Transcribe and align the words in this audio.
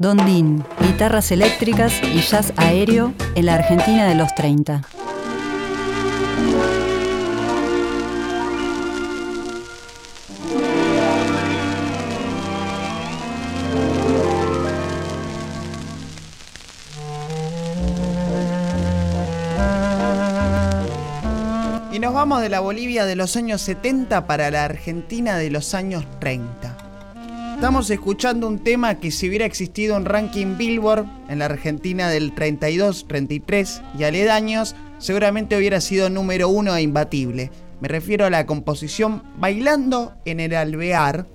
Dondín, 0.00 0.64
guitarras 0.80 1.32
eléctricas 1.32 1.92
y 2.04 2.20
jazz 2.20 2.52
aéreo 2.56 3.12
en 3.34 3.46
la 3.46 3.54
Argentina 3.56 4.06
de 4.06 4.14
los 4.14 4.32
30. 4.36 4.82
Y 21.90 21.98
nos 21.98 22.14
vamos 22.14 22.40
de 22.40 22.48
la 22.48 22.60
Bolivia 22.60 23.04
de 23.04 23.16
los 23.16 23.36
años 23.36 23.60
70 23.62 24.28
para 24.28 24.52
la 24.52 24.64
Argentina 24.64 25.36
de 25.36 25.50
los 25.50 25.74
años 25.74 26.04
30. 26.20 26.87
Estamos 27.58 27.90
escuchando 27.90 28.46
un 28.46 28.60
tema 28.60 29.00
que 29.00 29.10
si 29.10 29.28
hubiera 29.28 29.44
existido 29.44 29.96
un 29.96 30.04
ranking 30.04 30.56
Billboard 30.56 31.06
en 31.28 31.40
la 31.40 31.46
Argentina 31.46 32.08
del 32.08 32.32
32, 32.32 33.08
33 33.08 33.82
y 33.98 34.04
aledaños, 34.04 34.76
seguramente 34.98 35.56
hubiera 35.56 35.80
sido 35.80 36.08
número 36.08 36.48
uno 36.50 36.76
e 36.76 36.82
imbatible. 36.82 37.50
Me 37.80 37.88
refiero 37.88 38.24
a 38.24 38.30
la 38.30 38.46
composición 38.46 39.24
Bailando 39.38 40.14
en 40.24 40.38
el 40.38 40.54
Alvear, 40.54 41.26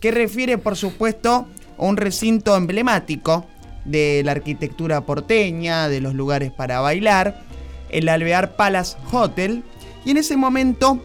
que 0.00 0.10
refiere 0.10 0.58
por 0.58 0.76
supuesto 0.76 1.48
a 1.78 1.82
un 1.82 1.96
recinto 1.96 2.54
emblemático 2.54 3.46
de 3.86 4.20
la 4.22 4.32
arquitectura 4.32 5.06
porteña, 5.06 5.88
de 5.88 6.02
los 6.02 6.12
lugares 6.12 6.52
para 6.52 6.80
bailar, 6.80 7.40
el 7.88 8.10
Alvear 8.10 8.56
Palace 8.56 8.98
Hotel, 9.10 9.64
y 10.04 10.10
en 10.10 10.18
ese 10.18 10.36
momento 10.36 11.02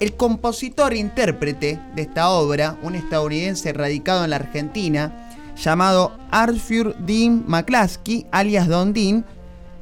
el 0.00 0.14
compositor 0.14 0.92
e 0.92 0.98
intérprete 0.98 1.80
de 1.94 2.02
esta 2.02 2.30
obra, 2.30 2.78
un 2.82 2.94
estadounidense 2.94 3.72
radicado 3.72 4.24
en 4.24 4.30
la 4.30 4.36
Argentina, 4.36 5.30
llamado 5.56 6.16
Arthur 6.30 6.96
Dean 6.98 7.44
McClaskey, 7.46 8.26
alias 8.30 8.68
Don 8.68 8.92
Dean, 8.92 9.24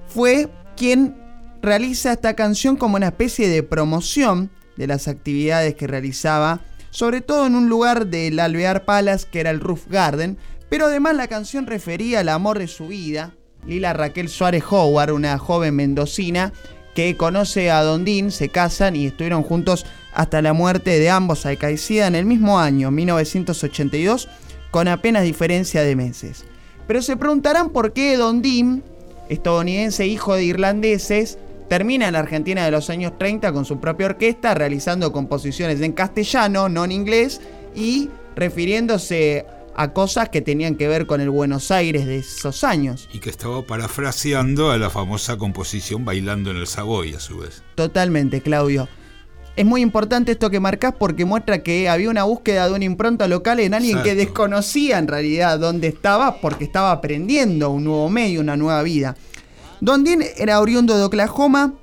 fue 0.07 0.49
quien 0.77 1.17
realiza 1.61 2.13
esta 2.13 2.35
canción 2.35 2.77
como 2.77 2.97
una 2.97 3.09
especie 3.09 3.49
de 3.49 3.63
promoción 3.63 4.51
de 4.77 4.87
las 4.87 5.09
actividades 5.09 5.75
que 5.75 5.87
realizaba, 5.87 6.61
sobre 6.91 7.21
todo 7.21 7.47
en 7.47 7.55
un 7.55 7.69
lugar 7.69 8.07
del 8.07 8.39
Alvear 8.41 8.85
Palace 8.85 9.27
que 9.31 9.41
era 9.41 9.51
el 9.51 9.61
Roof 9.61 9.87
Garden, 9.89 10.39
pero 10.69 10.87
además 10.87 11.15
la 11.15 11.29
canción 11.29 11.67
refería 11.67 12.21
al 12.21 12.29
amor 12.29 12.59
de 12.59 12.69
su 12.69 12.89
vida, 12.89 13.35
Lila 13.67 13.93
Raquel 13.93 14.29
Suárez 14.29 14.65
Howard, 14.71 15.13
una 15.13 15.39
joven 15.39 15.75
mendocina 15.75 16.53
que 16.97 17.15
conoce 17.15 17.71
a 17.71 17.83
Don 17.83 18.07
Dean, 18.07 18.31
se 18.31 18.49
casan 18.49 18.97
y 18.97 19.07
estuvieron 19.07 19.43
juntos 19.43 19.85
hasta 20.15 20.41
la 20.41 20.55
muerte 20.55 20.99
de 20.99 21.11
ambos 21.11 21.45
acaecida 21.45 22.07
en 22.07 22.15
el 22.15 22.25
mismo 22.25 22.59
año, 22.59 22.91
1982, 22.91 24.29
con 24.71 24.89
apenas 24.89 25.23
diferencia 25.23 25.83
de 25.83 25.95
meses. 25.95 26.47
Pero 26.87 27.03
se 27.03 27.19
preguntarán 27.19 27.69
por 27.69 27.93
qué 27.93 28.17
Don 28.17 28.41
Dean, 28.41 28.83
estadounidense 29.29 30.07
hijo 30.07 30.35
de 30.35 30.45
irlandeses, 30.45 31.39
termina 31.69 32.07
en 32.07 32.15
la 32.15 32.21
Argentina 32.21 32.65
de 32.65 32.71
los 32.71 32.89
años 32.89 33.13
30 33.19 33.53
con 33.53 33.67
su 33.67 33.79
propia 33.79 34.07
orquesta, 34.07 34.55
realizando 34.55 35.13
composiciones 35.13 35.83
en 35.83 35.93
castellano, 35.93 36.71
no 36.71 36.87
en 36.87 36.93
inglés, 36.93 37.43
y 37.75 38.09
refiriéndose 38.37 39.45
a 39.77 39.93
cosas 39.93 40.31
que 40.31 40.41
tenían 40.41 40.77
que 40.77 40.89
ver 40.89 41.07
con 41.07 41.21
el 41.21 41.29
Buenos 41.29 41.71
Aires 41.71 42.07
de 42.07 42.17
esos 42.17 42.65
años. 42.65 43.09
Y 43.13 43.19
que 43.19 43.29
estaba 43.29 43.63
parafraseando 43.63 44.71
a 44.71 44.79
la 44.79 44.89
famosa 44.89 45.37
composición 45.37 46.05
Bailando 46.05 46.51
en 46.51 46.57
el 46.57 46.67
Savoy, 46.67 47.13
a 47.13 47.21
su 47.21 47.39
vez. 47.39 47.63
Totalmente, 47.75 48.41
Claudio. 48.41 48.89
Es 49.55 49.67
muy 49.67 49.83
importante 49.83 50.33
esto 50.33 50.51
que 50.51 50.61
marcas 50.61 50.95
porque 50.99 51.27
muestra 51.27 51.63
que 51.63 51.91
había 51.91 52.09
una 52.09 52.25
búsqueda 52.25 52.69
de 52.69 52.75
una 52.75 52.85
impronta 52.85 53.29
local 53.29 53.61
en 53.61 53.75
alguien 53.75 54.03
que 54.03 54.15
desconocía 54.15 54.99
en 54.99 55.09
realidad 55.09 55.59
dónde 55.59 55.89
estaba 55.89 56.41
porque 56.41 56.65
estaba 56.65 56.91
aprendiendo 56.91 57.71
un 57.71 57.85
nuevo 57.85 58.09
medio, 58.09 58.41
una 58.41 58.57
nueva 58.57 58.83
vida. 58.83 59.15
Don 59.81 60.05
Dean 60.05 60.23
era 60.37 60.61
oriundo 60.61 60.97
de 60.97 61.05
Oklahoma, 61.05 61.75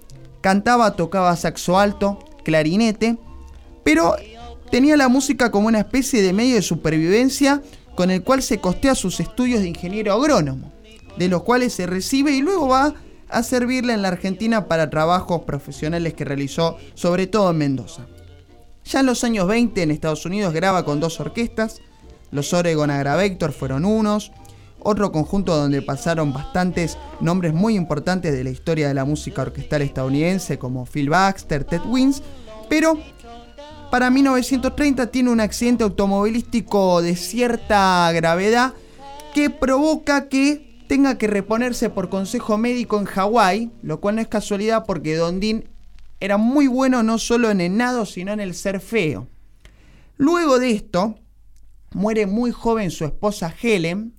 cantaba, 0.41 0.95
tocaba 0.95 1.36
saxo 1.36 1.80
alto, 1.80 2.19
clarinete, 2.43 3.17
pero 3.83 4.15
tenía 4.71 4.98
la 4.98 5.09
música 5.09 5.52
como 5.52 5.67
una 5.67 5.80
especie 5.80 6.21
de 6.21 6.33
medio 6.33 6.55
de 6.55 6.61
supervivencia 6.61 7.61
con 7.95 8.11
el 8.11 8.23
cual 8.23 8.42
se 8.42 8.59
costea 8.59 8.95
sus 8.95 9.20
estudios 9.20 9.61
de 9.61 9.70
ingeniero 9.70 10.14
agrónomo, 10.14 10.71
de 11.17 11.27
los 11.27 11.43
cuales 11.43 11.73
se 11.73 11.86
recibe 11.86 12.31
y 12.31 12.42
luego 12.42 12.67
va 12.67 12.93
a 13.30 13.43
servirle 13.43 13.93
en 13.93 14.02
la 14.02 14.09
Argentina 14.09 14.67
para 14.67 14.89
trabajos 14.89 15.42
profesionales 15.43 16.14
que 16.14 16.26
realizó 16.26 16.77
sobre 16.93 17.27
todo 17.27 17.52
en 17.52 17.58
Mendoza. 17.58 18.08
Ya 18.86 18.99
en 18.99 19.05
los 19.05 19.23
años 19.23 19.48
20 19.48 19.82
en 19.82 19.92
Estados 19.92 20.26
Unidos 20.26 20.53
graba 20.53 20.83
con 20.86 20.99
dos 20.99 21.20
orquestas, 21.20 21.82
los 22.32 22.53
Oregon 22.53 22.89
Agravector 22.89 23.53
fueron 23.53 23.86
unos, 23.86 24.32
otro 24.80 25.11
conjunto 25.11 25.55
donde 25.55 25.82
pasaron 25.82 26.33
bastantes 26.33 26.98
nombres 27.21 27.53
muy 27.53 27.76
importantes 27.76 28.33
de 28.33 28.43
la 28.43 28.49
historia 28.49 28.87
de 28.87 28.93
la 28.93 29.05
música 29.05 29.43
orquestal 29.43 29.82
estadounidense 29.82 30.59
como 30.59 30.86
Phil 30.86 31.09
Baxter, 31.09 31.64
Ted 31.64 31.82
Wins, 31.86 32.21
pero 32.70 32.98
para 33.93 34.09
1930 34.09 35.11
tiene 35.11 35.30
un 35.30 35.39
accidente 35.39 35.83
automovilístico 35.83 37.04
de 37.04 37.15
cierta 37.15 38.11
gravedad 38.11 38.73
que 39.36 39.52
provoca 39.52 40.30
que 40.30 40.83
tenga 40.87 41.20
que 41.20 41.27
reponerse 41.27 41.92
por 41.92 42.09
consejo 42.09 42.58
médico 42.58 42.98
en 42.98 43.05
Hawái, 43.05 43.71
lo 43.83 43.99
cual 43.99 44.15
no 44.15 44.21
es 44.21 44.27
casualidad 44.27 44.86
porque 44.87 45.15
Don 45.15 45.39
Dean 45.39 45.65
era 46.20 46.37
muy 46.37 46.65
bueno 46.65 47.03
no 47.03 47.20
solo 47.20 47.52
en 47.52 47.61
el 47.61 47.77
nado, 47.77 48.08
sino 48.08 48.33
en 48.33 48.39
el 48.39 48.55
ser 48.55 48.80
feo. 48.80 49.27
Luego 50.17 50.58
de 50.58 50.71
esto, 50.71 51.20
muere 51.92 52.26
muy 52.26 52.49
joven 52.49 52.89
su 52.89 53.05
esposa 53.05 53.53
Helen, 53.61 54.15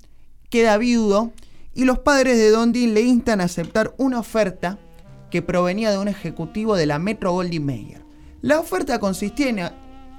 queda 0.50 0.78
viudo 0.78 1.32
y 1.74 1.84
los 1.84 1.98
padres 1.98 2.38
de 2.38 2.50
Don 2.50 2.70
Dean 2.70 2.94
le 2.94 3.00
instan 3.00 3.40
a 3.40 3.46
aceptar 3.46 3.92
una 3.98 4.20
oferta 4.20 4.78
que 5.32 5.42
provenía 5.42 5.90
de 5.90 5.98
un 5.98 6.06
ejecutivo 6.06 6.76
de 6.76 6.86
la 6.86 7.00
Metro 7.00 7.32
Goldwyn 7.32 7.66
Mayer. 7.66 8.03
La 8.44 8.60
oferta 8.60 8.98
consistía 8.98 9.48
en 9.48 9.60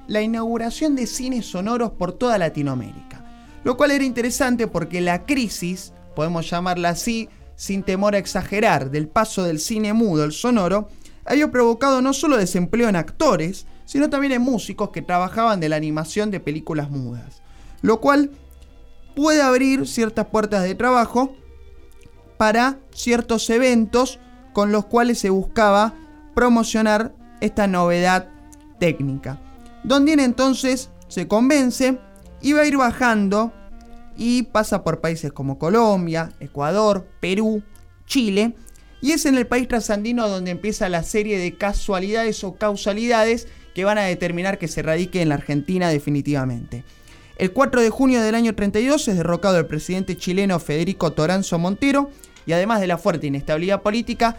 la 0.08 0.20
inauguración 0.20 0.96
de 0.96 1.06
cines 1.06 1.46
sonoros 1.46 1.92
por 1.92 2.12
toda 2.12 2.38
Latinoamérica, 2.38 3.24
lo 3.62 3.76
cual 3.76 3.92
era 3.92 4.02
interesante 4.02 4.66
porque 4.66 5.00
la 5.00 5.24
crisis 5.26 5.92
podemos 6.16 6.50
llamarla 6.50 6.88
así, 6.88 7.28
sin 7.54 7.84
temor 7.84 8.16
a 8.16 8.18
exagerar, 8.18 8.90
del 8.90 9.06
paso 9.06 9.44
del 9.44 9.60
cine 9.60 9.92
mudo 9.92 10.24
al 10.24 10.32
sonoro, 10.32 10.88
había 11.24 11.52
provocado 11.52 12.02
no 12.02 12.12
solo 12.12 12.36
desempleo 12.36 12.88
en 12.88 12.96
actores, 12.96 13.68
sino 13.84 14.10
también 14.10 14.32
en 14.32 14.42
músicos 14.42 14.90
que 14.90 15.02
trabajaban 15.02 15.60
de 15.60 15.68
la 15.68 15.76
animación 15.76 16.32
de 16.32 16.40
películas 16.40 16.90
mudas, 16.90 17.42
lo 17.80 18.00
cual 18.00 18.32
puede 19.14 19.40
abrir 19.40 19.86
ciertas 19.86 20.26
puertas 20.26 20.64
de 20.64 20.74
trabajo 20.74 21.36
para 22.38 22.80
ciertos 22.90 23.48
eventos 23.50 24.18
con 24.52 24.72
los 24.72 24.86
cuales 24.86 25.20
se 25.20 25.30
buscaba 25.30 25.94
promocionar 26.34 27.14
esta 27.40 27.66
novedad 27.66 28.28
técnica. 28.78 29.40
Don 29.84 30.08
entonces 30.08 30.90
se 31.08 31.28
convence 31.28 31.98
y 32.40 32.52
va 32.52 32.62
a 32.62 32.66
ir 32.66 32.76
bajando 32.76 33.52
y 34.16 34.44
pasa 34.44 34.82
por 34.82 35.00
países 35.00 35.32
como 35.32 35.58
Colombia, 35.58 36.32
Ecuador, 36.40 37.06
Perú, 37.20 37.62
Chile, 38.06 38.54
y 39.00 39.12
es 39.12 39.26
en 39.26 39.36
el 39.36 39.46
país 39.46 39.68
trasandino 39.68 40.28
donde 40.28 40.50
empieza 40.50 40.88
la 40.88 41.02
serie 41.02 41.38
de 41.38 41.56
casualidades 41.56 42.42
o 42.44 42.54
causalidades 42.54 43.46
que 43.74 43.84
van 43.84 43.98
a 43.98 44.04
determinar 44.04 44.58
que 44.58 44.68
se 44.68 44.82
radique 44.82 45.20
en 45.20 45.28
la 45.28 45.34
Argentina 45.34 45.90
definitivamente. 45.90 46.82
El 47.36 47.52
4 47.52 47.82
de 47.82 47.90
junio 47.90 48.22
del 48.22 48.34
año 48.34 48.54
32 48.54 49.08
es 49.08 49.16
derrocado 49.16 49.58
el 49.58 49.66
presidente 49.66 50.16
chileno 50.16 50.58
Federico 50.58 51.12
Toranzo 51.12 51.58
Montero 51.58 52.10
y 52.46 52.52
además 52.52 52.80
de 52.80 52.86
la 52.86 52.96
fuerte 52.96 53.26
inestabilidad 53.26 53.82
política, 53.82 54.38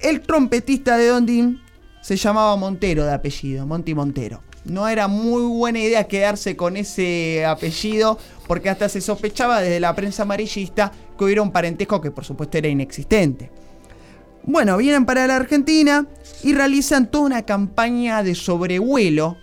el 0.00 0.20
trompetista 0.20 0.96
de 0.96 1.06
Dondín 1.06 1.60
se 2.04 2.16
llamaba 2.16 2.54
Montero 2.56 3.06
de 3.06 3.14
apellido, 3.14 3.66
Monti 3.66 3.94
Montero 3.94 4.42
no 4.64 4.88
era 4.88 5.08
muy 5.08 5.42
buena 5.42 5.78
idea 5.78 6.04
quedarse 6.04 6.56
con 6.56 6.76
ese 6.76 7.44
apellido, 7.46 8.18
porque 8.46 8.70
hasta 8.70 8.88
se 8.88 9.00
sospechaba 9.00 9.60
desde 9.60 9.80
la 9.80 9.94
prensa 9.94 10.22
amarillista 10.22 10.92
que 11.16 11.24
hubiera 11.24 11.42
un 11.42 11.52
parentesco 11.52 12.00
que 12.00 12.10
por 12.10 12.24
supuesto 12.24 12.58
era 12.58 12.68
inexistente. 12.68 13.50
Bueno, 14.42 14.76
vienen 14.76 15.06
para 15.06 15.26
la 15.26 15.36
Argentina 15.36 16.06
y 16.42 16.52
realizan 16.54 17.10
toda 17.10 17.24
una 17.24 17.42
campaña 17.42 18.22
de 18.22 18.34
sobrevuelo 18.34 19.36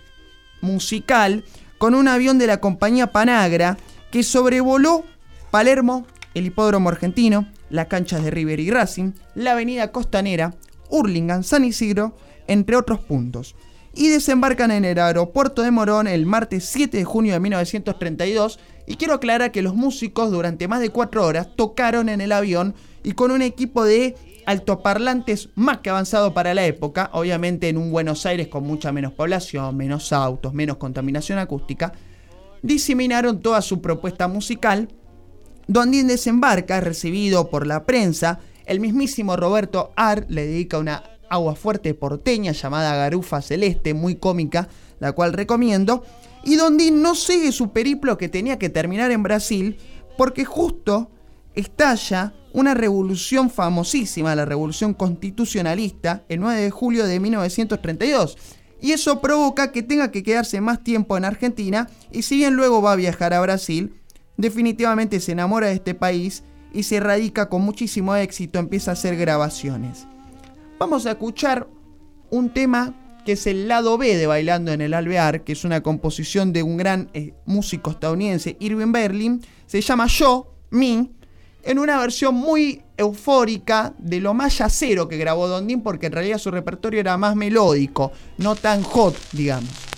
musical 0.60 1.44
con 1.78 1.94
un 1.94 2.06
avión 2.06 2.38
de 2.38 2.46
la 2.46 2.60
compañía 2.60 3.10
Panagra 3.10 3.76
que 4.10 4.22
sobrevoló 4.22 5.04
Palermo, 5.50 6.06
el 6.34 6.46
hipódromo 6.46 6.88
argentino, 6.88 7.48
las 7.70 7.86
canchas 7.86 8.22
de 8.22 8.30
River 8.30 8.60
y 8.60 8.70
Racing, 8.70 9.12
la 9.34 9.52
avenida 9.52 9.90
Costanera, 9.90 10.54
Hurlingham, 10.88 11.42
San 11.42 11.64
Isidro, 11.64 12.14
entre 12.46 12.76
otros 12.76 13.00
puntos 13.00 13.54
y 13.94 14.08
desembarcan 14.08 14.70
en 14.70 14.84
el 14.84 14.98
aeropuerto 14.98 15.62
de 15.62 15.70
Morón 15.70 16.06
el 16.06 16.26
martes 16.26 16.64
7 16.66 16.96
de 16.96 17.04
junio 17.04 17.34
de 17.34 17.40
1932 17.40 18.58
y 18.86 18.96
quiero 18.96 19.14
aclarar 19.14 19.52
que 19.52 19.62
los 19.62 19.74
músicos 19.74 20.30
durante 20.30 20.66
más 20.68 20.80
de 20.80 20.90
cuatro 20.90 21.24
horas 21.24 21.48
tocaron 21.56 22.08
en 22.08 22.20
el 22.20 22.32
avión 22.32 22.74
y 23.04 23.12
con 23.12 23.30
un 23.30 23.42
equipo 23.42 23.84
de 23.84 24.16
altoparlantes 24.46 25.50
más 25.54 25.78
que 25.78 25.90
avanzado 25.90 26.34
para 26.34 26.54
la 26.54 26.64
época, 26.64 27.10
obviamente 27.12 27.68
en 27.68 27.76
un 27.76 27.92
Buenos 27.92 28.26
Aires 28.26 28.48
con 28.48 28.64
mucha 28.64 28.90
menos 28.90 29.12
población, 29.12 29.76
menos 29.76 30.12
autos, 30.12 30.52
menos 30.52 30.78
contaminación 30.78 31.38
acústica, 31.38 31.92
diseminaron 32.62 33.40
toda 33.40 33.62
su 33.62 33.80
propuesta 33.80 34.26
musical 34.26 34.88
Dondín 35.68 36.08
desembarca, 36.08 36.80
recibido 36.80 37.48
por 37.48 37.66
la 37.66 37.86
prensa. 37.86 38.40
El 38.66 38.80
mismísimo 38.80 39.36
Roberto 39.36 39.92
Ar 39.96 40.26
le 40.28 40.46
dedica 40.46 40.78
una 40.78 41.02
agua 41.32 41.54
fuerte 41.54 41.94
porteña 41.94 42.52
llamada 42.52 42.94
Garufa 42.94 43.40
Celeste, 43.40 43.94
muy 43.94 44.16
cómica, 44.16 44.68
la 45.00 45.12
cual 45.12 45.32
recomiendo. 45.32 46.04
Y 46.44 46.56
Dondín 46.56 47.02
no 47.02 47.14
sigue 47.14 47.52
su 47.52 47.72
periplo 47.72 48.18
que 48.18 48.28
tenía 48.28 48.58
que 48.58 48.68
terminar 48.68 49.10
en 49.10 49.22
Brasil, 49.22 49.78
porque 50.18 50.44
justo 50.44 51.10
estalla 51.54 52.34
una 52.52 52.74
revolución 52.74 53.48
famosísima, 53.48 54.34
la 54.34 54.44
revolución 54.44 54.92
constitucionalista, 54.92 56.24
el 56.28 56.40
9 56.40 56.60
de 56.60 56.70
julio 56.70 57.06
de 57.06 57.18
1932. 57.18 58.36
Y 58.82 58.92
eso 58.92 59.20
provoca 59.20 59.72
que 59.72 59.82
tenga 59.82 60.10
que 60.10 60.22
quedarse 60.22 60.60
más 60.60 60.84
tiempo 60.84 61.16
en 61.16 61.24
Argentina 61.24 61.88
y 62.10 62.22
si 62.22 62.36
bien 62.36 62.54
luego 62.54 62.82
va 62.82 62.92
a 62.92 62.96
viajar 62.96 63.32
a 63.32 63.40
Brasil, 63.40 63.94
definitivamente 64.36 65.20
se 65.20 65.32
enamora 65.32 65.68
de 65.68 65.74
este 65.74 65.94
país 65.94 66.42
y 66.74 66.82
se 66.82 67.00
radica 67.00 67.48
con 67.48 67.62
muchísimo 67.62 68.14
éxito, 68.16 68.58
empieza 68.58 68.90
a 68.90 68.94
hacer 68.94 69.16
grabaciones. 69.16 70.06
Vamos 70.82 71.06
a 71.06 71.12
escuchar 71.12 71.68
un 72.30 72.50
tema 72.50 72.92
que 73.24 73.32
es 73.34 73.46
el 73.46 73.68
lado 73.68 73.96
B 73.98 74.16
de 74.16 74.26
Bailando 74.26 74.72
en 74.72 74.80
el 74.80 74.94
Alvear, 74.94 75.44
que 75.44 75.52
es 75.52 75.62
una 75.64 75.80
composición 75.80 76.52
de 76.52 76.64
un 76.64 76.76
gran 76.76 77.08
eh, 77.14 77.34
músico 77.46 77.92
estadounidense, 77.92 78.56
Irving 78.58 78.90
Berlin, 78.90 79.40
se 79.64 79.80
llama 79.80 80.08
Yo, 80.08 80.52
Me, 80.70 81.08
en 81.62 81.78
una 81.78 82.00
versión 82.00 82.34
muy 82.34 82.82
eufórica 82.96 83.94
de 83.96 84.18
lo 84.18 84.34
más 84.34 84.58
yacero 84.58 85.06
que 85.06 85.18
grabó 85.18 85.46
Dondín, 85.46 85.84
porque 85.84 86.06
en 86.06 86.14
realidad 86.14 86.38
su 86.38 86.50
repertorio 86.50 86.98
era 86.98 87.16
más 87.16 87.36
melódico, 87.36 88.10
no 88.38 88.56
tan 88.56 88.82
hot, 88.82 89.16
digamos. 89.30 89.91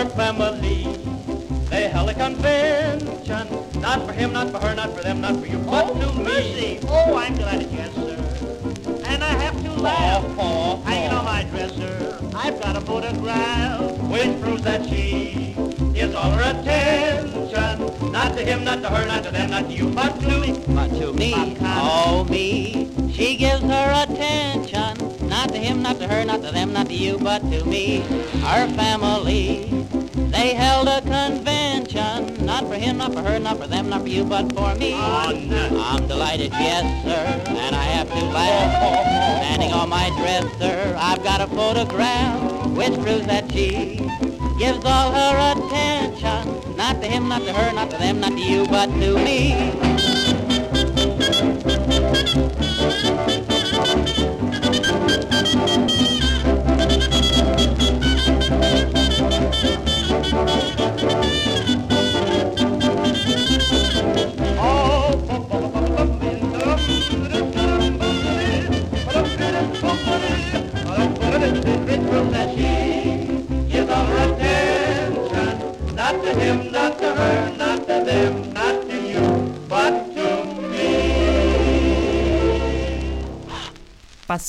own 0.00 0.10
family. 0.10 0.84
They 1.68 1.88
held 1.88 2.08
a 2.08 2.14
convention, 2.14 3.48
not 3.80 4.06
for 4.06 4.12
him, 4.12 4.32
not 4.32 4.50
for 4.50 4.58
her, 4.58 4.74
not 4.74 4.96
for 4.96 5.02
them, 5.02 5.20
not 5.20 5.36
for 5.36 5.46
you, 5.46 5.58
but 5.58 5.90
oh, 5.90 6.00
to 6.00 6.22
mercy. 6.22 6.60
me. 6.60 6.80
Oh, 6.88 7.16
I'm 7.16 7.36
glad 7.36 7.62
at 7.62 7.70
you, 7.70 7.84
sir. 7.92 9.02
And 9.06 9.22
I 9.22 9.32
have 9.44 9.62
to 9.62 9.72
laugh, 9.72 10.24
oh, 10.24 10.38
oh, 10.38 10.82
oh. 10.82 10.82
hanging 10.88 11.10
on 11.10 11.24
my 11.24 11.42
dresser. 11.44 12.18
I've 12.34 12.60
got 12.60 12.76
a 12.76 12.80
photograph 12.80 13.80
which 14.08 14.40
proves 14.40 14.62
that 14.62 14.88
she 14.88 15.54
is 15.94 16.14
all 16.14 16.30
her 16.30 16.50
attention. 16.58 18.10
Not 18.10 18.36
to 18.36 18.44
him, 18.44 18.64
not 18.64 18.82
to 18.82 18.88
her, 18.88 19.06
not 19.06 19.24
to 19.24 19.30
them, 19.30 19.50
not 19.50 19.66
to 19.66 19.72
you, 19.72 19.90
but 19.90 20.18
to 20.20 20.40
me. 20.40 20.64
But 20.68 20.88
to 20.98 21.12
me, 21.12 21.56
oh 21.60 22.26
me, 22.30 22.90
she 23.12 23.36
gives 23.36 23.62
her 23.62 24.04
attention 24.04 24.79
him, 25.60 25.82
not 25.82 25.98
to 25.98 26.08
her, 26.08 26.24
not 26.24 26.42
to 26.42 26.50
them, 26.50 26.72
not 26.72 26.86
to 26.86 26.94
you, 26.94 27.18
but 27.18 27.40
to 27.50 27.64
me, 27.64 28.02
our 28.44 28.66
family. 28.68 29.66
They 30.30 30.54
held 30.54 30.88
a 30.88 31.00
convention, 31.02 32.44
not 32.44 32.66
for 32.66 32.74
him, 32.74 32.98
not 32.98 33.12
for 33.12 33.22
her, 33.22 33.38
not 33.38 33.58
for 33.58 33.66
them, 33.66 33.90
not 33.90 34.02
for 34.02 34.08
you, 34.08 34.24
but 34.24 34.52
for 34.52 34.74
me. 34.76 34.94
I'm 34.94 36.06
delighted, 36.06 36.52
yes, 36.52 36.84
sir, 37.04 37.42
and 37.48 37.76
I 37.76 37.84
have 37.84 38.08
to 38.08 38.24
laugh. 38.26 39.44
Standing 39.44 39.72
on 39.72 39.88
my 39.88 40.08
dresser, 40.18 40.96
I've 40.98 41.22
got 41.22 41.40
a 41.40 41.46
photograph 41.48 42.66
which 42.68 42.94
proves 42.94 43.26
that 43.26 43.50
she 43.52 43.96
gives 44.58 44.84
all 44.84 45.12
her 45.12 45.52
attention, 45.52 46.76
not 46.76 47.00
to 47.02 47.06
him, 47.06 47.28
not 47.28 47.42
to 47.42 47.52
her, 47.52 47.72
not 47.72 47.90
to 47.90 47.98
them, 47.98 48.20
not 48.20 48.32
to 48.32 48.40
you, 48.40 48.66
but 48.66 48.86
to 48.86 49.16
me. 49.18 49.90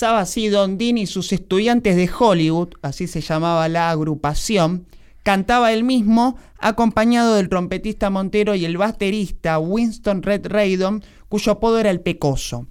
Pasaba 0.02 0.22
así 0.22 0.48
Don 0.48 0.80
Dean 0.80 0.98
y 0.98 1.06
sus 1.06 1.32
estudiantes 1.32 1.96
de 1.96 2.10
Hollywood, 2.10 2.70
así 2.82 3.06
se 3.06 3.22
llamaba 3.22 3.70
la 3.70 3.92
agrupación, 3.92 4.88
cantaba 5.22 5.74
él 5.74 5.84
mismo, 5.84 6.38
acompañado 6.58 7.36
del 7.36 7.50
trompetista 7.50 8.10
Montero 8.10 8.56
y 8.56 8.66
el 8.66 8.78
baterista 8.78 9.60
Winston 9.60 10.24
Red 10.24 10.48
Raydon, 10.48 11.04
cuyo 11.30 11.52
apodo 11.52 11.78
era 11.78 11.92
el 11.92 12.02
Pecoso. 12.02 12.66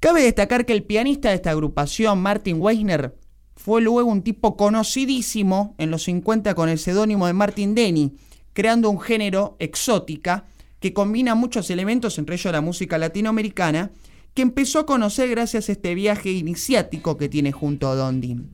Cabe 0.00 0.24
destacar 0.24 0.66
que 0.66 0.72
el 0.72 0.82
pianista 0.82 1.28
de 1.28 1.36
esta 1.36 1.52
agrupación, 1.52 2.20
Martin 2.20 2.60
Weisner, 2.60 3.14
fue 3.54 3.80
luego 3.80 4.10
un 4.10 4.22
tipo 4.22 4.56
conocidísimo 4.56 5.76
en 5.78 5.92
los 5.92 6.02
50 6.02 6.56
con 6.56 6.68
el 6.68 6.80
seudónimo 6.80 7.28
de 7.28 7.34
Martin 7.34 7.76
Denny, 7.76 8.16
creando 8.52 8.90
un 8.90 8.98
género 8.98 9.54
exótica 9.60 10.46
que 10.80 10.92
combina 10.92 11.36
muchos 11.36 11.70
elementos, 11.70 12.18
entre 12.18 12.34
ellos 12.34 12.52
la 12.52 12.60
música 12.60 12.98
latinoamericana, 12.98 13.92
que 14.34 14.42
empezó 14.42 14.80
a 14.80 14.86
conocer 14.86 15.28
gracias 15.28 15.68
a 15.68 15.72
este 15.72 15.94
viaje 15.94 16.30
iniciático 16.30 17.16
que 17.16 17.28
tiene 17.28 17.52
junto 17.52 17.88
a 17.88 17.94
Dondin. 17.94 18.50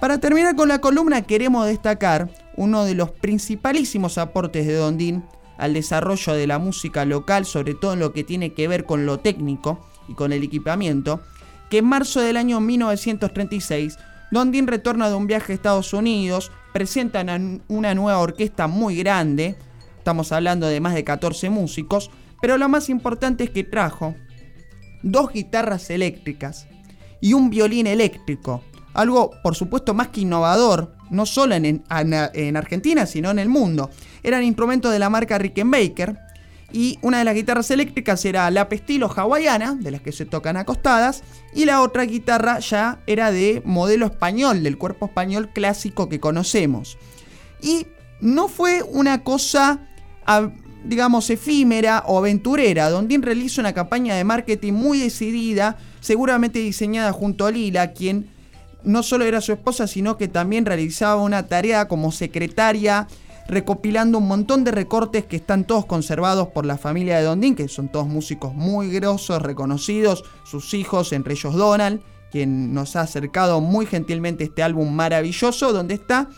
Para 0.00 0.18
terminar 0.18 0.56
con 0.56 0.68
la 0.68 0.80
columna 0.80 1.22
queremos 1.22 1.66
destacar 1.66 2.30
uno 2.56 2.84
de 2.84 2.94
los 2.94 3.10
principalísimos 3.10 4.18
aportes 4.18 4.66
de 4.66 4.74
Dondin 4.74 5.24
al 5.56 5.74
desarrollo 5.74 6.32
de 6.32 6.46
la 6.46 6.58
música 6.58 7.04
local, 7.04 7.44
sobre 7.44 7.74
todo 7.74 7.92
en 7.92 8.00
lo 8.00 8.12
que 8.12 8.24
tiene 8.24 8.54
que 8.54 8.66
ver 8.66 8.84
con 8.84 9.06
lo 9.06 9.20
técnico 9.20 9.86
y 10.08 10.14
con 10.14 10.32
el 10.32 10.42
equipamiento, 10.42 11.20
que 11.70 11.78
en 11.78 11.86
marzo 11.86 12.20
del 12.20 12.36
año 12.36 12.60
1936 12.60 13.98
Dondin 14.30 14.66
retorna 14.66 15.08
de 15.08 15.14
un 15.14 15.26
viaje 15.26 15.52
a 15.52 15.54
Estados 15.54 15.92
Unidos, 15.92 16.50
presentan 16.72 17.62
una 17.68 17.94
nueva 17.94 18.18
orquesta 18.18 18.66
muy 18.66 18.96
grande, 18.96 19.56
estamos 19.98 20.32
hablando 20.32 20.66
de 20.66 20.80
más 20.80 20.94
de 20.94 21.04
14 21.04 21.50
músicos, 21.50 22.10
pero 22.40 22.58
lo 22.58 22.68
más 22.68 22.88
importante 22.88 23.44
es 23.44 23.50
que 23.50 23.62
trajo 23.64 24.16
dos 25.04 25.32
guitarras 25.32 25.90
eléctricas 25.90 26.66
y 27.20 27.34
un 27.34 27.50
violín 27.50 27.86
eléctrico. 27.86 28.64
Algo, 28.94 29.30
por 29.42 29.54
supuesto, 29.54 29.92
más 29.92 30.08
que 30.08 30.22
innovador, 30.22 30.94
no 31.10 31.26
solo 31.26 31.54
en, 31.54 31.84
Argentina, 32.56 33.06
sino 33.06 33.30
en 33.30 33.38
el 33.38 33.48
mundo. 33.48 33.90
Eran 34.22 34.42
instrumentos 34.42 34.92
de 34.92 34.98
la 34.98 35.10
marca 35.10 35.38
Rickenbacker 35.38 36.18
y 36.72 36.98
una 37.02 37.18
de 37.18 37.24
las 37.24 37.34
guitarras 37.34 37.70
eléctricas 37.70 38.24
era 38.24 38.50
la 38.50 38.68
pestilo 38.68 39.12
hawaiana, 39.14 39.74
de 39.74 39.90
las 39.90 40.00
que 40.00 40.12
se 40.12 40.26
tocan 40.26 40.56
acostadas, 40.56 41.22
y 41.54 41.66
la 41.66 41.82
otra 41.82 42.04
guitarra 42.04 42.58
ya 42.60 43.00
era 43.06 43.30
de 43.30 43.62
modelo 43.64 44.06
español, 44.06 44.62
del 44.62 44.78
cuerpo 44.78 45.06
español 45.06 45.50
clásico 45.52 46.08
que 46.08 46.20
conocemos. 46.20 46.98
Y 47.60 47.86
no 48.20 48.48
fue 48.48 48.82
una 48.82 49.22
cosa 49.22 49.86
digamos, 50.84 51.30
efímera 51.30 52.04
o 52.06 52.18
aventurera, 52.18 52.90
donde 52.90 53.18
realiza 53.18 53.60
una 53.60 53.72
campaña 53.72 54.14
de 54.14 54.24
marketing 54.24 54.72
muy 54.74 54.98
decidida, 54.98 55.76
seguramente 56.00 56.58
diseñada 56.58 57.12
junto 57.12 57.46
a 57.46 57.50
Lila, 57.50 57.92
quien 57.92 58.28
no 58.84 59.02
solo 59.02 59.24
era 59.24 59.40
su 59.40 59.52
esposa, 59.52 59.86
sino 59.86 60.16
que 60.16 60.28
también 60.28 60.66
realizaba 60.66 61.22
una 61.22 61.46
tarea 61.46 61.88
como 61.88 62.12
secretaria, 62.12 63.08
recopilando 63.48 64.18
un 64.18 64.28
montón 64.28 64.64
de 64.64 64.70
recortes 64.70 65.24
que 65.24 65.36
están 65.36 65.64
todos 65.64 65.86
conservados 65.86 66.48
por 66.48 66.64
la 66.66 66.78
familia 66.78 67.18
de 67.18 67.24
Dondín, 67.24 67.54
que 67.54 67.68
son 67.68 67.88
todos 67.88 68.06
músicos 68.06 68.54
muy 68.54 68.90
grosos, 68.90 69.42
reconocidos, 69.42 70.24
sus 70.44 70.74
hijos, 70.74 71.12
entre 71.12 71.34
ellos 71.34 71.54
Donald, 71.54 72.00
quien 72.30 72.74
nos 72.74 72.96
ha 72.96 73.02
acercado 73.02 73.60
muy 73.60 73.86
gentilmente 73.86 74.44
este 74.44 74.62
álbum 74.62 74.92
maravilloso, 74.92 75.72
donde 75.72 75.94
está 75.94 76.28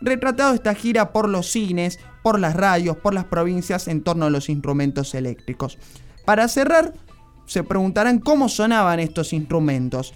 retratado 0.00 0.54
esta 0.54 0.74
gira 0.74 1.12
por 1.12 1.28
los 1.28 1.50
cines, 1.50 1.98
por 2.24 2.40
las 2.40 2.56
radios, 2.56 2.96
por 2.96 3.12
las 3.12 3.26
provincias 3.26 3.86
en 3.86 4.02
torno 4.02 4.24
a 4.24 4.30
los 4.30 4.48
instrumentos 4.48 5.14
eléctricos. 5.14 5.76
Para 6.24 6.48
cerrar, 6.48 6.94
se 7.44 7.62
preguntarán 7.62 8.18
cómo 8.18 8.48
sonaban 8.48 8.98
estos 8.98 9.34
instrumentos. 9.34 10.14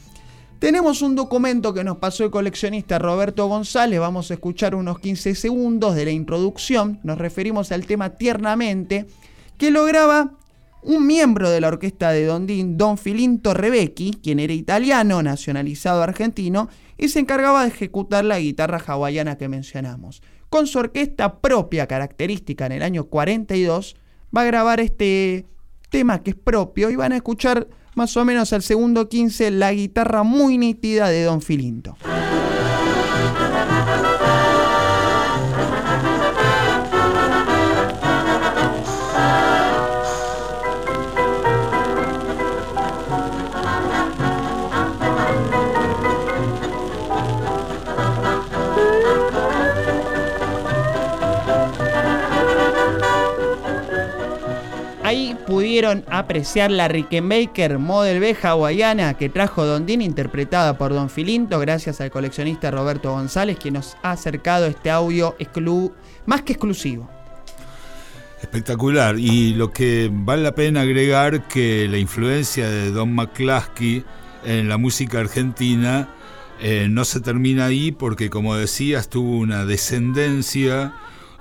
Tenemos 0.58 1.02
un 1.02 1.14
documento 1.14 1.74
que 1.74 1.84
nos 1.84 1.98
pasó 1.98 2.24
el 2.24 2.30
coleccionista 2.30 2.98
Roberto 2.98 3.46
González, 3.46 4.00
vamos 4.00 4.30
a 4.30 4.34
escuchar 4.34 4.74
unos 4.74 5.00
15 5.00 5.34
segundos 5.34 5.94
de 5.96 6.06
la 6.06 6.10
introducción, 6.10 6.98
nos 7.02 7.18
referimos 7.18 7.72
al 7.72 7.84
tema 7.84 8.16
Tiernamente, 8.16 9.06
que 9.58 9.70
lograba 9.70 10.30
un 10.82 11.06
miembro 11.06 11.50
de 11.50 11.60
la 11.60 11.68
orquesta 11.68 12.10
de 12.10 12.24
Dondín, 12.24 12.78
Don 12.78 12.96
Filinto 12.96 13.52
Rebecchi, 13.52 14.18
quien 14.22 14.40
era 14.40 14.54
italiano, 14.54 15.22
nacionalizado 15.22 16.02
argentino, 16.02 16.70
y 16.96 17.08
se 17.08 17.18
encargaba 17.18 17.64
de 17.64 17.68
ejecutar 17.68 18.24
la 18.24 18.38
guitarra 18.38 18.82
hawaiana 18.84 19.36
que 19.36 19.48
mencionamos. 19.48 20.22
Con 20.49 20.67
su 20.67 20.78
orquesta 20.78 21.40
propia 21.40 21.87
característica 21.87 22.67
en 22.67 22.73
el 22.73 22.83
año 22.83 23.05
42, 23.05 23.97
va 24.35 24.43
a 24.43 24.45
grabar 24.45 24.81
este 24.81 25.47
tema 25.90 26.23
que 26.23 26.31
es 26.31 26.37
propio 26.37 26.90
y 26.90 26.97
van 26.97 27.12
a 27.12 27.17
escuchar 27.17 27.69
más 27.95 28.17
o 28.17 28.25
menos 28.25 28.52
al 28.52 28.62
segundo 28.62 29.09
15 29.09 29.50
la 29.50 29.73
guitarra 29.73 30.23
muy 30.23 30.57
nítida 30.57 31.09
de 31.09 31.25
Don 31.25 31.43
Filinto. 31.43 31.97
Apreciar 56.11 56.70
la 56.70 56.88
Rickenbacker 56.88 57.78
Model 57.78 58.20
B 58.20 58.37
hawaiana 58.42 59.14
que 59.14 59.28
trajo 59.28 59.64
Don 59.64 59.87
Din, 59.87 60.02
interpretada 60.02 60.76
por 60.76 60.92
Don 60.92 61.08
Filinto, 61.11 61.58
gracias 61.61 62.00
al 62.00 62.11
coleccionista 62.11 62.70
Roberto 62.70 63.12
González, 63.12 63.58
quien 63.61 63.75
nos 63.75 63.97
ha 64.02 64.12
acercado 64.12 64.66
este 64.66 64.90
audio 64.90 65.37
más 66.26 66.42
que 66.42 66.52
exclusivo. 66.52 67.08
Espectacular. 68.42 69.18
Y 69.18 69.54
lo 69.54 69.73
que 69.73 70.11
vale 70.12 70.42
la 70.42 70.54
pena 70.54 70.82
agregar 70.82 71.49
que 71.49 71.88
la 71.88 71.99
influencia 71.99 72.68
de 72.68 72.90
Don 72.90 73.14
McCluskey 73.14 74.04
en 74.44 74.68
la 74.68 74.78
música 74.78 75.20
argentina 75.20 76.08
eh, 76.61 76.88
no 76.90 77.04
se 77.04 77.20
termina 77.20 77.66
ahí 77.66 77.92
porque, 77.92 78.30
como 78.30 78.56
decías, 78.56 79.08
tuvo 79.08 79.38
una 79.38 79.64
descendencia 79.64 80.94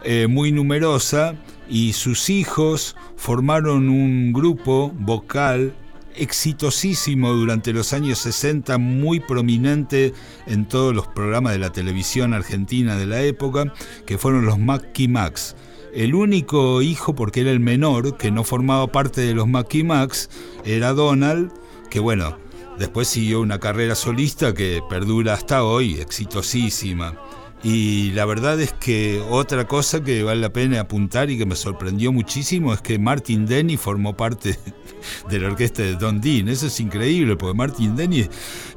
eh, 0.04 0.28
muy 0.28 0.52
numerosa 0.52 1.36
y 1.70 1.94
sus 1.94 2.30
hijos 2.30 2.96
formaron 3.16 3.90
un 3.90 4.34
grupo 4.34 4.92
vocal 4.98 5.74
exitosísimo 6.16 7.34
durante 7.34 7.74
los 7.74 7.94
años 7.94 8.18
60, 8.20 8.78
muy 8.78 9.20
prominente 9.20 10.14
en 10.46 10.68
todos 10.68 10.94
los 10.94 11.08
programas 11.08 11.54
de 11.54 11.60
la 11.60 11.72
televisión 11.72 12.34
argentina 12.34 12.96
de 12.96 13.06
la 13.06 13.22
época, 13.22 13.74
que 14.06 14.18
fueron 14.18 14.46
los 14.46 14.60
Macky 14.60 15.08
Max. 15.08 15.56
El 15.94 16.16
único 16.16 16.82
hijo, 16.82 17.16
porque 17.16 17.42
era 17.42 17.52
el 17.52 17.60
menor, 17.60 18.18
que 18.18 18.32
no 18.32 18.44
formaba 18.44 18.92
parte 18.92 19.22
de 19.22 19.34
los 19.34 19.48
Macky 19.48 19.84
Max, 19.84 20.30
era 20.66 20.94
Donald, 20.94 21.52
que 21.90 22.00
bueno, 22.00 22.38
después 22.78 23.08
siguió 23.08 23.42
una 23.42 23.60
carrera 23.60 23.96
solista 23.96 24.54
que 24.54 24.82
perdura 24.90 25.34
hasta 25.34 25.64
hoy, 25.64 25.96
exitosísima. 25.96 27.16
Y 27.64 28.12
la 28.12 28.26
verdad 28.26 28.60
es 28.62 28.72
que 28.74 29.22
otra 29.30 29.68
cosa 29.68 30.04
que 30.04 30.22
vale 30.22 30.42
la 30.42 30.54
pena 30.54 30.80
apuntar 30.80 31.32
y 31.32 31.38
que 31.38 31.46
me 31.46 31.56
sorprendió 31.56 32.12
muchísimo 32.12 32.72
es 32.72 32.82
que 32.82 33.00
Martin 33.00 33.48
Denny 33.48 33.78
formó 33.78 34.16
parte 34.16 34.60
de 35.30 35.40
la 35.40 35.48
orquesta 35.48 35.82
de 35.82 35.96
Don 35.96 36.22
Dean. 36.22 36.50
Eso 36.50 36.68
es 36.68 36.80
increíble 36.80 37.36
porque 37.36 37.58
Martin 37.58 37.96
Denny 37.96 38.28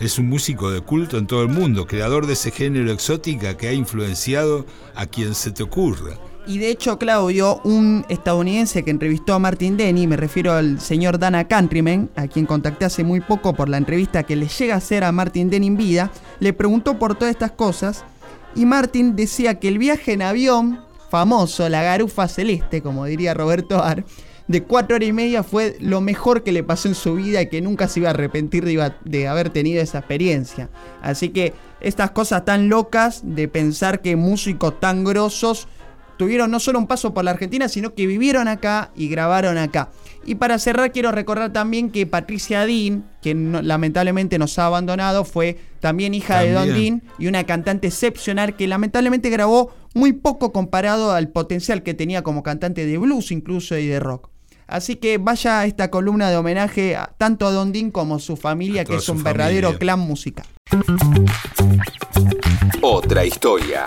es 0.00 0.18
un 0.18 0.28
músico 0.28 0.70
de 0.70 0.80
culto 0.80 1.18
en 1.18 1.26
todo 1.26 1.42
el 1.42 1.48
mundo, 1.48 1.86
creador 1.86 2.26
de 2.26 2.32
ese 2.32 2.50
género 2.50 2.90
exótica 2.90 3.56
que 3.56 3.68
ha 3.68 3.72
influenciado 3.72 4.64
a 4.94 5.06
quien 5.06 5.34
se 5.34 5.50
te 5.50 5.62
ocurra. 5.62 6.18
Y 6.46 6.58
de 6.58 6.70
hecho, 6.70 6.98
Claudio, 6.98 7.60
un 7.64 8.06
estadounidense 8.08 8.82
que 8.82 8.90
entrevistó 8.90 9.34
a 9.34 9.38
Martin 9.38 9.76
Denny, 9.76 10.06
me 10.06 10.16
refiero 10.16 10.52
al 10.52 10.80
señor 10.80 11.18
Dana 11.18 11.46
Countryman, 11.46 12.08
a 12.16 12.26
quien 12.28 12.46
contacté 12.46 12.86
hace 12.86 13.04
muy 13.04 13.20
poco 13.20 13.54
por 13.54 13.68
la 13.68 13.76
entrevista 13.76 14.22
que 14.22 14.36
le 14.36 14.48
llega 14.48 14.74
a 14.74 14.78
hacer 14.78 15.04
a 15.04 15.12
Martin 15.12 15.50
Denny 15.50 15.66
en 15.66 15.76
vida, 15.76 16.10
le 16.40 16.54
preguntó 16.54 16.98
por 16.98 17.14
todas 17.14 17.32
estas 17.32 17.52
cosas 17.52 18.04
y 18.54 18.66
Martin 18.66 19.16
decía 19.16 19.58
que 19.58 19.68
el 19.68 19.78
viaje 19.78 20.12
en 20.12 20.22
avión, 20.22 20.80
famoso, 21.10 21.68
la 21.68 21.82
garufa 21.82 22.28
celeste, 22.28 22.82
como 22.82 23.04
diría 23.04 23.34
Roberto 23.34 23.82
Ar, 23.82 24.04
de 24.48 24.64
cuatro 24.64 24.96
horas 24.96 25.08
y 25.08 25.12
media 25.12 25.44
fue 25.44 25.76
lo 25.78 26.00
mejor 26.00 26.42
que 26.42 26.50
le 26.50 26.64
pasó 26.64 26.88
en 26.88 26.96
su 26.96 27.14
vida 27.14 27.40
y 27.40 27.48
que 27.48 27.60
nunca 27.60 27.86
se 27.86 28.00
iba 28.00 28.08
a 28.08 28.12
arrepentir 28.12 28.64
de, 28.64 28.92
de, 29.04 29.28
haber 29.28 29.50
tenido 29.50 29.80
esa 29.80 29.98
experiencia. 29.98 30.70
Así 31.02 31.28
que 31.28 31.54
estas 31.80 32.10
cosas 32.10 32.44
tan 32.44 32.68
locas 32.68 33.20
de 33.22 33.46
pensar 33.46 34.00
que 34.00 34.16
músicos 34.16 34.80
tan 34.80 35.04
grosos 35.04 35.68
tuvieron 36.20 36.50
no 36.50 36.60
solo 36.60 36.78
un 36.78 36.86
paso 36.86 37.14
por 37.14 37.24
la 37.24 37.30
Argentina, 37.30 37.66
sino 37.66 37.94
que 37.94 38.06
vivieron 38.06 38.46
acá 38.46 38.90
y 38.94 39.08
grabaron 39.08 39.56
acá. 39.56 39.88
Y 40.26 40.34
para 40.34 40.58
cerrar 40.58 40.92
quiero 40.92 41.12
recordar 41.12 41.50
también 41.50 41.90
que 41.90 42.04
Patricia 42.04 42.66
Dean, 42.66 43.08
que 43.22 43.34
lamentablemente 43.34 44.38
nos 44.38 44.58
ha 44.58 44.66
abandonado, 44.66 45.24
fue 45.24 45.56
también 45.80 46.12
hija 46.12 46.40
de 46.40 46.52
Don 46.52 46.68
Dean 46.74 47.02
y 47.18 47.26
una 47.26 47.44
cantante 47.44 47.86
excepcional 47.86 48.54
que 48.54 48.68
lamentablemente 48.68 49.30
grabó 49.30 49.72
muy 49.94 50.12
poco 50.12 50.52
comparado 50.52 51.12
al 51.12 51.30
potencial 51.30 51.82
que 51.82 51.94
tenía 51.94 52.20
como 52.22 52.42
cantante 52.42 52.84
de 52.84 52.98
blues 52.98 53.32
incluso 53.32 53.78
y 53.78 53.86
de 53.86 53.98
rock. 53.98 54.28
Así 54.66 54.96
que 54.96 55.16
vaya 55.16 55.64
esta 55.64 55.90
columna 55.90 56.28
de 56.28 56.36
homenaje 56.36 56.98
tanto 57.16 57.46
a 57.46 57.50
Don 57.50 57.72
Dean 57.72 57.90
como 57.90 58.16
a 58.16 58.18
su 58.18 58.36
familia, 58.36 58.84
que 58.84 58.96
es 58.96 59.08
un 59.08 59.22
verdadero 59.22 59.78
clan 59.78 60.00
musical. 60.00 60.44
Otra 62.82 63.24
historia. 63.24 63.86